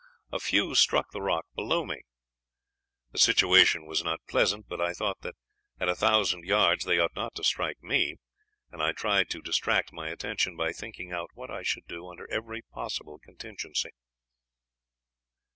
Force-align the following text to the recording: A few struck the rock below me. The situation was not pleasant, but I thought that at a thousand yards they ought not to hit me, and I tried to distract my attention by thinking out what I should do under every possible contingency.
A 0.31 0.39
few 0.39 0.73
struck 0.73 1.11
the 1.11 1.21
rock 1.21 1.45
below 1.53 1.85
me. 1.85 2.01
The 3.11 3.19
situation 3.19 3.85
was 3.85 4.03
not 4.03 4.25
pleasant, 4.27 4.65
but 4.67 4.81
I 4.81 4.93
thought 4.93 5.21
that 5.21 5.35
at 5.79 5.89
a 5.89 5.93
thousand 5.93 6.43
yards 6.43 6.85
they 6.85 6.97
ought 6.97 7.15
not 7.15 7.35
to 7.35 7.43
hit 7.63 7.83
me, 7.83 8.15
and 8.71 8.81
I 8.81 8.93
tried 8.93 9.29
to 9.29 9.43
distract 9.43 9.93
my 9.93 10.09
attention 10.09 10.57
by 10.57 10.71
thinking 10.73 11.11
out 11.11 11.29
what 11.35 11.51
I 11.51 11.61
should 11.61 11.85
do 11.85 12.07
under 12.09 12.27
every 12.31 12.63
possible 12.63 13.19
contingency. 13.19 13.91